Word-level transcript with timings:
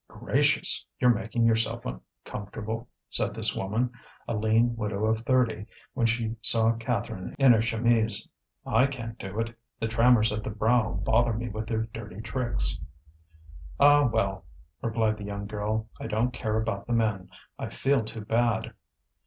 "Gracious! 0.07 0.83
you're 0.99 1.13
making 1.13 1.45
yourself 1.45 1.83
comfortable!" 2.25 2.89
said 3.07 3.35
this 3.35 3.55
woman, 3.55 3.91
a 4.27 4.33
lean 4.35 4.75
widow 4.75 5.05
of 5.05 5.21
thirty, 5.21 5.67
when 5.93 6.07
she 6.07 6.35
saw 6.41 6.71
Catherine 6.73 7.35
in 7.37 7.53
her 7.53 7.61
chemise. 7.61 8.27
"I 8.65 8.87
can't 8.87 9.15
do 9.19 9.39
it, 9.39 9.55
the 9.79 9.87
trammers 9.87 10.31
at 10.35 10.43
the 10.43 10.49
brow 10.49 10.93
bother 10.93 11.33
me 11.33 11.49
with 11.49 11.67
their 11.67 11.83
dirty 11.93 12.19
tricks." 12.21 12.79
"Ah, 13.79 14.07
well!" 14.11 14.45
replied 14.81 15.17
the 15.17 15.25
young 15.25 15.45
girl. 15.45 15.87
"I 15.99 16.07
don't 16.07 16.31
care 16.33 16.57
about 16.59 16.87
the 16.87 16.93
men! 16.93 17.29
I 17.59 17.69
feel 17.69 17.99
too 17.99 18.21
bad." 18.21 18.73